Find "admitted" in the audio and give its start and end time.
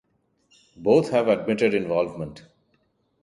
1.27-1.75